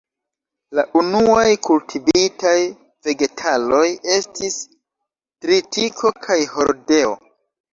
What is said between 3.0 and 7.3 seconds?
vegetaloj estis tritiko kaj hordeo.